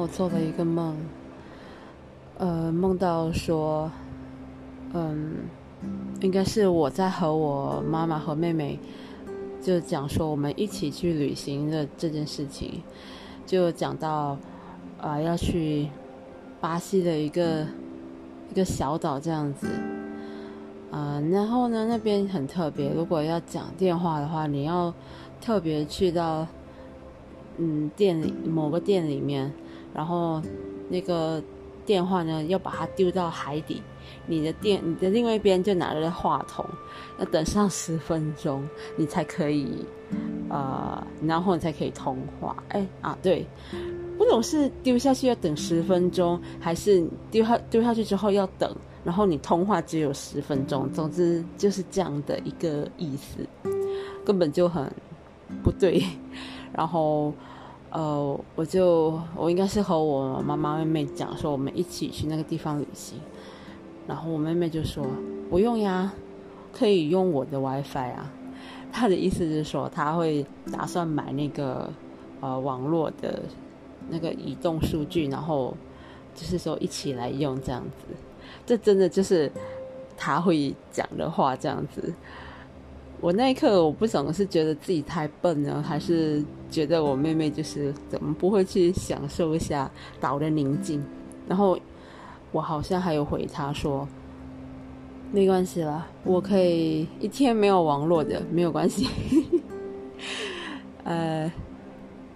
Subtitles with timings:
[0.00, 0.96] 我做了一个梦，
[2.38, 3.90] 呃，梦到说，
[4.92, 5.38] 嗯，
[6.20, 8.78] 应该是我在和我妈妈和妹妹
[9.60, 12.80] 就讲说我们一起去旅行的这件事情，
[13.44, 14.38] 就讲到
[15.00, 15.88] 啊要去
[16.60, 17.66] 巴西的一个
[18.48, 19.66] 一个小岛这样子，
[20.92, 24.94] 啊，然后呢那边很特别，如果要讲电话的话，你要
[25.40, 26.46] 特别去到
[27.56, 29.52] 嗯店里某个店里面。
[29.94, 30.40] 然后，
[30.88, 31.42] 那个
[31.84, 33.82] 电话呢，要把它丢到海底。
[34.26, 36.64] 你的电，你的另外一边就拿着话筒，
[37.18, 39.84] 要等上十分钟，你才可以，
[40.48, 42.56] 呃，然后你才可以通话。
[42.68, 43.46] 哎啊，对，
[44.16, 48.74] 不懂是丢下去要等十分钟，还是丢下丢下去之后要等，
[49.04, 50.90] 然后你通话只有十分钟。
[50.90, 53.46] 总之就是这样的一个意思，
[54.24, 54.90] 根本就很
[55.62, 56.02] 不对。
[56.72, 57.32] 然后。
[57.90, 63.18] 呃，我就我应该是和我妈妈妹妹讲说，我们一起去那个地方旅行。
[64.06, 65.06] 然后我妹妹就说
[65.50, 66.12] 不用呀，
[66.72, 68.30] 可以用我的 WiFi 啊。
[68.92, 71.90] 她的意思是说，她会打算买那个
[72.40, 73.42] 呃网络的
[74.08, 75.74] 那个移动数据，然后
[76.34, 78.14] 就是说一起来用这样子。
[78.64, 79.50] 这真的就是
[80.16, 82.12] 她会讲的话这样子。
[83.20, 91.02] 我那一刻，我不懂是觉得自己太笨呢，还是觉得我妹妹就是怎么不会去享受一下岛的宁静？
[91.48, 91.76] 然后
[92.52, 94.06] 我好像还有回她说，
[95.32, 99.08] 没关系啦，我可以一天没有网络的，没有关系。
[101.02, 101.50] 呃，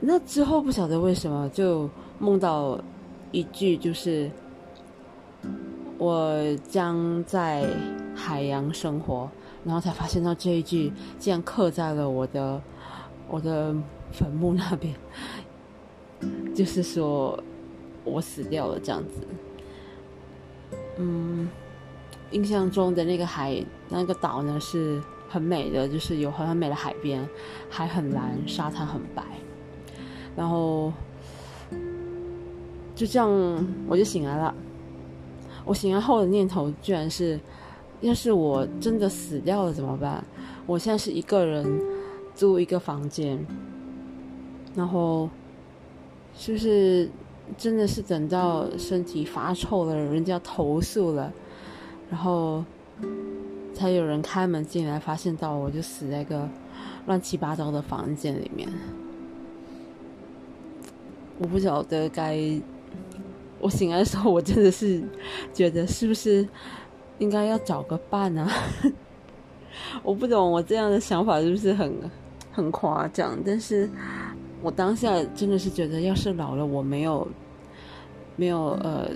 [0.00, 2.80] 那之后不晓得为什么就梦到
[3.30, 4.28] 一句，就是
[5.98, 6.36] 我
[6.66, 7.64] 将在
[8.12, 9.30] 海洋生活。
[9.64, 12.60] 然后才发现到这一句竟然刻在了我的
[13.28, 13.74] 我的
[14.12, 14.94] 坟墓那边，
[16.54, 17.42] 就是说
[18.04, 19.26] 我死掉了这样子。
[20.98, 21.48] 嗯，
[22.30, 27.26] 印象中的那个海那个岛呢是很美的，就是有很很美的海边，
[27.70, 29.22] 海很蓝，沙滩很白。
[30.36, 30.92] 然后
[32.94, 33.30] 就这样
[33.88, 34.54] 我就醒来了。
[35.64, 37.40] 我醒来后的念头居然是。
[38.04, 40.22] 要是我真的死掉了怎么办？
[40.66, 41.80] 我现在是一个人
[42.34, 43.44] 租一个房间，
[44.74, 45.28] 然后
[46.36, 47.08] 是不是
[47.56, 51.32] 真的是等到身体发臭了，人家投诉了，
[52.10, 52.62] 然后
[53.72, 56.46] 才有人开门进来，发现到我就死在个
[57.06, 58.68] 乱七八糟的房间里面。
[61.38, 62.38] 我不晓得该，
[63.60, 65.02] 我醒来的时候，我真的是
[65.54, 66.46] 觉得是不是？
[67.18, 68.50] 应该要找个伴啊！
[70.02, 71.92] 我不懂我这样的想法是不是很
[72.52, 73.38] 很夸张？
[73.44, 73.88] 但是
[74.62, 77.26] 我当下真的是觉得，要是老了我没有
[78.36, 79.08] 没有呃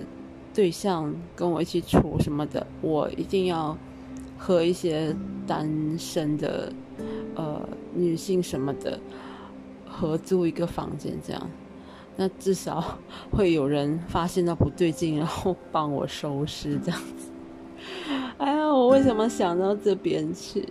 [0.53, 3.75] 对象跟我一起处什么的，我一定要
[4.37, 5.15] 和一些
[5.47, 6.71] 单身的
[7.35, 7.61] 呃
[7.93, 8.99] 女性什么的
[9.87, 11.49] 合租一个房间，这样
[12.15, 12.97] 那至少
[13.31, 17.01] 会有人发现到不对劲，然后帮我收尸这样。
[18.89, 20.67] 为什么想到这边去？